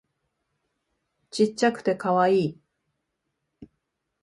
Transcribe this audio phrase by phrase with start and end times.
[1.29, 2.59] ちっちゃくてカワイイ